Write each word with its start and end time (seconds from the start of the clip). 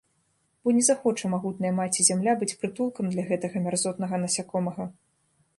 Бо 0.63 0.71
не 0.77 0.79
захоча 0.87 1.31
магутная 1.33 1.73
Маці-Зямля 1.79 2.33
быць 2.41 2.51
прытулкам 2.63 3.05
для 3.15 3.29
гэтага 3.31 3.57
мярзотнага 3.67 4.15
насякомага. 4.25 4.83